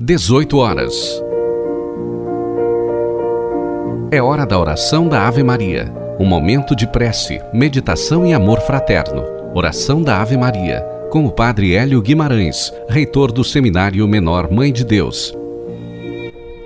18 0.00 0.58
horas. 0.58 1.20
É 4.12 4.22
hora 4.22 4.46
da 4.46 4.56
oração 4.56 5.08
da 5.08 5.26
Ave 5.26 5.42
Maria. 5.42 5.92
Um 6.20 6.24
momento 6.24 6.76
de 6.76 6.86
prece, 6.86 7.40
meditação 7.52 8.24
e 8.24 8.32
amor 8.32 8.60
fraterno. 8.60 9.24
Oração 9.52 10.00
da 10.00 10.22
Ave 10.22 10.36
Maria, 10.36 10.82
com 11.10 11.26
o 11.26 11.32
Padre 11.32 11.74
Hélio 11.74 12.00
Guimarães, 12.00 12.72
reitor 12.88 13.32
do 13.32 13.42
Seminário 13.42 14.06
Menor 14.06 14.48
Mãe 14.52 14.72
de 14.72 14.84
Deus. 14.84 15.36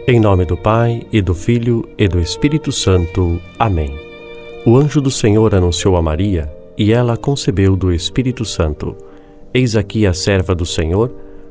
Em 0.06 0.20
nome 0.20 0.44
do 0.44 0.58
Pai, 0.58 1.00
e 1.10 1.22
do 1.22 1.34
Filho, 1.34 1.88
e 1.96 2.06
do 2.06 2.20
Espírito 2.20 2.70
Santo. 2.70 3.40
Amém. 3.58 3.98
O 4.66 4.76
anjo 4.76 5.00
do 5.00 5.10
Senhor 5.10 5.54
anunciou 5.54 5.96
a 5.96 6.02
Maria, 6.02 6.52
e 6.76 6.92
ela 6.92 7.16
concebeu 7.16 7.76
do 7.76 7.94
Espírito 7.94 8.44
Santo. 8.44 8.94
Eis 9.54 9.74
aqui 9.74 10.06
a 10.06 10.12
serva 10.12 10.54
do 10.54 10.66
Senhor 10.66 11.10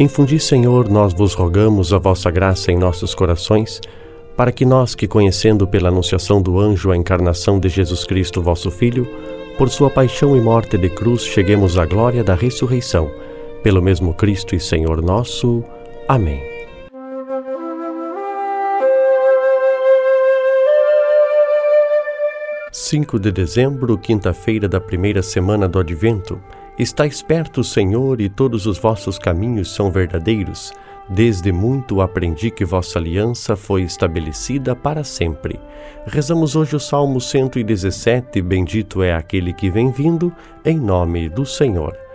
Infundi, 0.00 0.38
Senhor, 0.38 0.88
nós 0.88 1.12
vos 1.12 1.34
rogamos 1.34 1.92
a 1.92 1.98
vossa 1.98 2.30
graça 2.30 2.70
em 2.70 2.78
nossos 2.78 3.16
corações, 3.16 3.80
para 4.36 4.52
que 4.52 4.64
nós, 4.64 4.94
que 4.94 5.08
conhecendo 5.08 5.66
pela 5.66 5.88
anunciação 5.88 6.40
do 6.40 6.60
anjo 6.60 6.92
a 6.92 6.96
encarnação 6.96 7.58
de 7.58 7.68
Jesus 7.68 8.04
Cristo, 8.04 8.40
vosso 8.40 8.70
Filho, 8.70 9.08
por 9.58 9.68
sua 9.68 9.90
paixão 9.90 10.36
e 10.36 10.40
morte 10.40 10.78
de 10.78 10.88
cruz, 10.88 11.24
cheguemos 11.24 11.76
à 11.76 11.84
glória 11.84 12.22
da 12.22 12.36
ressurreição. 12.36 13.10
Pelo 13.60 13.82
mesmo 13.82 14.14
Cristo 14.14 14.54
e 14.54 14.60
Senhor 14.60 15.02
nosso. 15.02 15.64
Amém. 16.06 16.40
Cinco 22.70 23.18
de 23.18 23.32
dezembro, 23.32 23.98
quinta-feira 23.98 24.68
da 24.68 24.80
primeira 24.80 25.24
semana 25.24 25.66
do 25.66 25.80
Advento. 25.80 26.40
Está 26.78 27.04
esperto, 27.04 27.64
Senhor, 27.64 28.20
e 28.20 28.28
todos 28.28 28.64
os 28.64 28.78
vossos 28.78 29.18
caminhos 29.18 29.74
são 29.74 29.90
verdadeiros. 29.90 30.72
Desde 31.08 31.50
muito 31.50 32.00
aprendi 32.00 32.52
que 32.52 32.64
vossa 32.64 33.00
aliança 33.00 33.56
foi 33.56 33.82
estabelecida 33.82 34.76
para 34.76 35.02
sempre. 35.02 35.58
Rezamos 36.06 36.54
hoje 36.54 36.76
o 36.76 36.80
Salmo 36.80 37.20
117, 37.20 38.40
Bendito 38.42 39.02
é 39.02 39.12
aquele 39.12 39.52
que 39.52 39.68
vem 39.68 39.90
vindo, 39.90 40.32
em 40.64 40.78
nome 40.78 41.28
do 41.28 41.44
Senhor. 41.44 42.07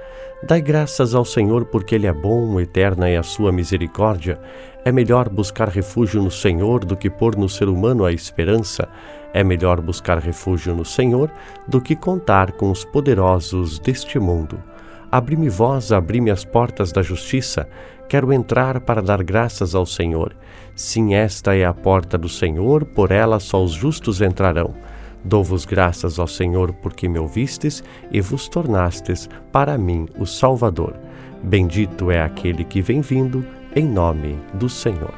Dai 0.45 0.59
graças 0.59 1.15
ao 1.15 1.23
Senhor 1.23 1.63
porque 1.63 1.95
Ele 1.95 2.05
é 2.05 2.11
bom, 2.11 2.59
eterna 2.59 3.07
é 3.07 3.15
a 3.15 3.23
sua 3.23 3.49
misericórdia. 3.49 4.37
É 4.83 4.91
melhor 4.91 5.29
buscar 5.29 5.69
refúgio 5.69 6.21
no 6.21 6.29
Senhor 6.29 6.83
do 6.83 6.97
que 6.97 7.09
pôr 7.09 7.37
no 7.37 7.47
ser 7.47 7.69
humano 7.69 8.03
a 8.03 8.11
esperança. 8.11 8.89
É 9.33 9.41
melhor 9.41 9.79
buscar 9.79 10.17
refúgio 10.17 10.75
no 10.75 10.83
Senhor 10.83 11.31
do 11.65 11.79
que 11.79 11.95
contar 11.95 12.51
com 12.51 12.69
os 12.69 12.83
poderosos 12.83 13.79
deste 13.79 14.19
mundo. 14.19 14.61
Abri-me 15.09 15.47
vós, 15.47 15.93
abri-me 15.93 16.29
as 16.29 16.43
portas 16.43 16.91
da 16.91 17.01
justiça. 17.01 17.65
Quero 18.09 18.33
entrar 18.33 18.81
para 18.81 19.01
dar 19.01 19.23
graças 19.23 19.73
ao 19.73 19.85
Senhor. 19.85 20.35
Sim, 20.75 21.13
esta 21.13 21.55
é 21.55 21.63
a 21.63 21.73
porta 21.73 22.17
do 22.17 22.27
Senhor, 22.27 22.83
por 22.83 23.11
ela 23.11 23.39
só 23.39 23.63
os 23.63 23.71
justos 23.71 24.19
entrarão. 24.19 24.75
Dou-vos 25.23 25.65
graças 25.65 26.19
ao 26.19 26.27
Senhor 26.27 26.73
porque 26.73 27.07
me 27.07 27.17
ouvistes 27.17 27.83
e 28.11 28.19
vos 28.19 28.47
tornastes 28.49 29.29
para 29.51 29.77
mim 29.77 30.07
o 30.17 30.25
Salvador. 30.25 30.95
Bendito 31.41 32.11
é 32.11 32.21
aquele 32.21 32.63
que 32.63 32.81
vem 32.81 33.01
vindo, 33.01 33.45
em 33.75 33.87
nome 33.87 34.37
do 34.53 34.67
Senhor. 34.69 35.13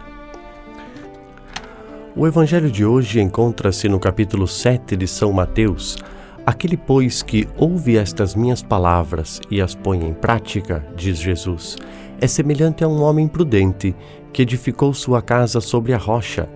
O 2.16 2.26
evangelho 2.26 2.72
de 2.72 2.86
hoje 2.86 3.20
encontra-se 3.20 3.90
no 3.90 4.00
capítulo 4.00 4.48
7 4.48 4.96
de 4.96 5.08
São 5.08 5.34
Mateus. 5.34 5.98
Aquele, 6.46 6.78
pois, 6.78 7.22
que 7.22 7.48
ouve 7.58 7.98
estas 7.98 8.36
minhas 8.36 8.62
palavras 8.62 9.42
e 9.52 9.62
as 9.62 9.76
põe 9.76 10.06
em 10.06 10.14
prática, 10.14 10.86
diz 10.96 11.18
Jesus, 11.18 11.76
é 12.22 12.28
semelhante 12.28 12.84
a 12.84 12.88
um 12.88 13.02
homem 13.02 13.28
prudente 13.28 13.94
que 14.32 14.44
edificou 14.44 14.94
sua 14.94 15.22
casa 15.22 15.60
sobre 15.60 15.94
a 15.94 15.98
rocha. 15.98 16.48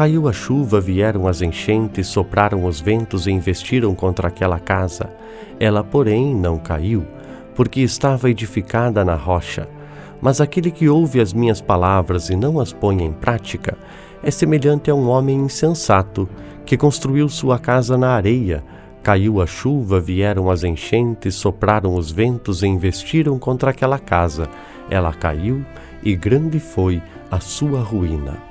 Caiu 0.00 0.28
a 0.28 0.32
chuva, 0.32 0.80
vieram 0.80 1.28
as 1.28 1.42
enchentes, 1.42 2.06
sopraram 2.06 2.64
os 2.64 2.80
ventos 2.80 3.26
e 3.26 3.30
investiram 3.30 3.94
contra 3.94 4.28
aquela 4.28 4.58
casa. 4.58 5.10
Ela, 5.58 5.84
porém, 5.84 6.34
não 6.34 6.56
caiu, 6.56 7.06
porque 7.54 7.82
estava 7.82 8.30
edificada 8.30 9.04
na 9.04 9.14
rocha. 9.14 9.68
Mas 10.18 10.40
aquele 10.40 10.70
que 10.70 10.88
ouve 10.88 11.20
as 11.20 11.34
minhas 11.34 11.60
palavras 11.60 12.30
e 12.30 12.34
não 12.34 12.58
as 12.58 12.72
põe 12.72 13.02
em 13.02 13.12
prática, 13.12 13.76
é 14.22 14.30
semelhante 14.30 14.90
a 14.90 14.94
um 14.94 15.06
homem 15.06 15.36
insensato 15.36 16.26
que 16.64 16.78
construiu 16.78 17.28
sua 17.28 17.58
casa 17.58 17.98
na 17.98 18.14
areia. 18.14 18.64
Caiu 19.02 19.38
a 19.38 19.46
chuva, 19.46 20.00
vieram 20.00 20.48
as 20.48 20.64
enchentes, 20.64 21.34
sopraram 21.34 21.94
os 21.94 22.10
ventos 22.10 22.62
e 22.62 22.66
investiram 22.66 23.38
contra 23.38 23.68
aquela 23.68 23.98
casa. 23.98 24.48
Ela 24.88 25.12
caiu 25.12 25.62
e 26.02 26.16
grande 26.16 26.58
foi 26.58 27.02
a 27.30 27.38
sua 27.38 27.82
ruína. 27.82 28.49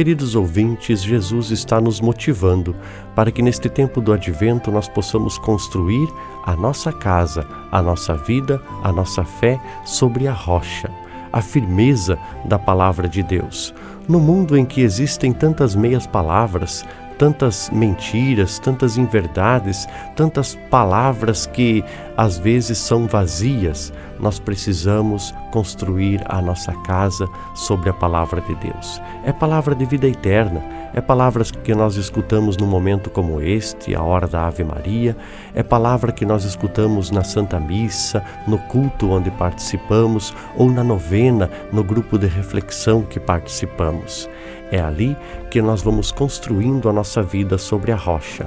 Queridos 0.00 0.34
ouvintes, 0.34 1.02
Jesus 1.02 1.50
está 1.50 1.78
nos 1.78 2.00
motivando 2.00 2.74
para 3.14 3.30
que 3.30 3.42
neste 3.42 3.68
tempo 3.68 4.00
do 4.00 4.14
advento 4.14 4.70
nós 4.70 4.88
possamos 4.88 5.36
construir 5.36 6.08
a 6.46 6.56
nossa 6.56 6.90
casa, 6.90 7.46
a 7.70 7.82
nossa 7.82 8.14
vida, 8.14 8.62
a 8.82 8.90
nossa 8.90 9.22
fé 9.26 9.60
sobre 9.84 10.26
a 10.26 10.32
rocha, 10.32 10.90
a 11.30 11.42
firmeza 11.42 12.18
da 12.46 12.58
palavra 12.58 13.06
de 13.06 13.22
Deus. 13.22 13.74
No 14.08 14.18
mundo 14.18 14.56
em 14.56 14.64
que 14.64 14.80
existem 14.80 15.34
tantas 15.34 15.74
meias 15.74 16.06
palavras, 16.06 16.82
tantas 17.20 17.68
mentiras, 17.68 18.58
tantas 18.58 18.96
inverdades, 18.96 19.86
tantas 20.16 20.54
palavras 20.70 21.44
que 21.44 21.84
às 22.16 22.38
vezes 22.38 22.78
são 22.78 23.06
vazias, 23.06 23.92
nós 24.18 24.38
precisamos 24.38 25.34
construir 25.52 26.22
a 26.24 26.40
nossa 26.40 26.72
casa 26.82 27.28
sobre 27.54 27.90
a 27.90 27.92
palavra 27.92 28.40
de 28.40 28.54
Deus. 28.54 29.02
É 29.22 29.34
palavra 29.34 29.74
de 29.74 29.84
vida 29.84 30.08
eterna, 30.08 30.62
é 30.94 31.00
palavras 31.02 31.50
que 31.50 31.74
nós 31.74 31.96
escutamos 31.96 32.56
num 32.56 32.66
momento 32.66 33.10
como 33.10 33.38
este, 33.42 33.94
a 33.94 34.02
hora 34.02 34.26
da 34.26 34.46
Ave 34.46 34.64
Maria, 34.64 35.14
é 35.54 35.62
palavra 35.62 36.12
que 36.12 36.24
nós 36.24 36.44
escutamos 36.44 37.10
na 37.10 37.22
Santa 37.22 37.60
Missa, 37.60 38.24
no 38.46 38.56
culto 38.56 39.10
onde 39.10 39.30
participamos 39.32 40.34
ou 40.56 40.70
na 40.70 40.82
novena, 40.82 41.50
no 41.70 41.84
grupo 41.84 42.18
de 42.18 42.26
reflexão 42.26 43.02
que 43.02 43.20
participamos. 43.20 44.26
É 44.70 44.80
ali 44.80 45.16
que 45.50 45.60
nós 45.60 45.82
vamos 45.82 46.12
construindo 46.12 46.88
a 46.88 46.92
nossa 46.92 47.22
vida 47.22 47.58
sobre 47.58 47.92
a 47.92 47.96
rocha 47.96 48.46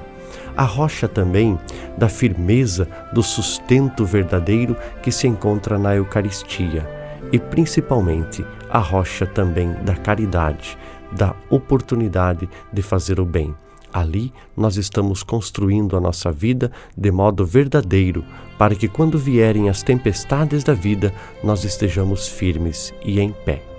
a 0.55 0.63
rocha 0.63 1.07
também 1.07 1.57
da 1.97 2.07
firmeza 2.07 2.87
do 3.11 3.23
sustento 3.23 4.05
verdadeiro 4.05 4.75
que 5.01 5.11
se 5.11 5.27
encontra 5.27 5.77
na 5.77 5.95
Eucaristia 5.95 6.87
e 7.31 7.39
principalmente 7.39 8.45
a 8.69 8.79
rocha 8.79 9.25
também 9.25 9.73
da 9.83 9.95
caridade, 9.95 10.77
da 11.11 11.35
oportunidade 11.49 12.47
de 12.71 12.81
fazer 12.81 13.19
o 13.19 13.25
bem. 13.25 13.55
Ali 13.91 14.33
nós 14.57 14.77
estamos 14.77 15.21
construindo 15.21 15.95
a 15.95 15.99
nossa 15.99 16.31
vida 16.31 16.71
de 16.97 17.11
modo 17.11 17.45
verdadeiro, 17.45 18.23
para 18.57 18.75
que 18.75 18.87
quando 18.87 19.19
vierem 19.19 19.69
as 19.69 19.83
tempestades 19.83 20.63
da 20.63 20.73
vida, 20.73 21.13
nós 21.43 21.63
estejamos 21.63 22.27
firmes 22.27 22.93
e 23.03 23.19
em 23.19 23.31
pé. 23.31 23.72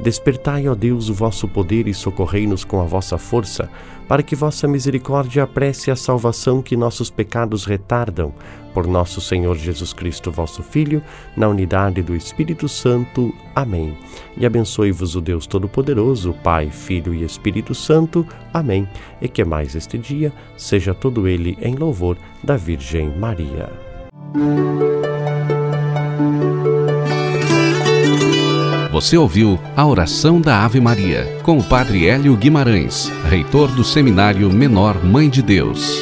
Despertai, 0.00 0.68
ó 0.68 0.74
Deus, 0.74 1.08
o 1.08 1.14
vosso 1.14 1.46
poder 1.46 1.86
e 1.86 1.94
socorrei-nos 1.94 2.64
com 2.64 2.80
a 2.80 2.84
vossa 2.84 3.16
força, 3.16 3.70
para 4.08 4.22
que 4.22 4.34
vossa 4.34 4.66
misericórdia 4.66 5.44
apresse 5.44 5.90
a 5.90 5.96
salvação 5.96 6.60
que 6.60 6.76
nossos 6.76 7.10
pecados 7.10 7.64
retardam. 7.64 8.32
Por 8.74 8.86
nosso 8.86 9.20
Senhor 9.20 9.56
Jesus 9.56 9.92
Cristo, 9.92 10.30
vosso 10.30 10.62
Filho, 10.62 11.02
na 11.36 11.48
unidade 11.48 12.02
do 12.02 12.16
Espírito 12.16 12.68
Santo. 12.68 13.32
Amém. 13.54 13.96
E 14.36 14.46
abençoe-vos 14.46 15.14
o 15.14 15.20
Deus 15.20 15.46
Todo-Poderoso, 15.46 16.34
Pai, 16.42 16.70
Filho 16.70 17.14
e 17.14 17.22
Espírito 17.22 17.74
Santo. 17.74 18.26
Amém. 18.52 18.88
E 19.20 19.28
que 19.28 19.44
mais 19.44 19.74
este 19.74 19.98
dia 19.98 20.32
seja 20.56 20.94
todo 20.94 21.28
ele 21.28 21.56
em 21.60 21.76
louvor 21.76 22.16
da 22.42 22.56
Virgem 22.56 23.08
Maria. 23.18 23.70
Você 29.02 29.16
ouviu 29.16 29.58
a 29.76 29.84
oração 29.84 30.40
da 30.40 30.64
Ave 30.64 30.80
Maria 30.80 31.26
com 31.42 31.58
o 31.58 31.64
Padre 31.64 32.06
Hélio 32.06 32.36
Guimarães, 32.36 33.10
reitor 33.28 33.68
do 33.72 33.82
Seminário 33.82 34.48
Menor 34.48 35.04
Mãe 35.04 35.28
de 35.28 35.42
Deus. 35.42 36.00